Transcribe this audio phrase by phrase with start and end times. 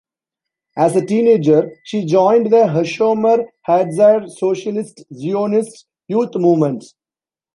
[0.75, 6.83] As a teenager she joined the HaShomer HaTzair Socialist-Zionist youth movement.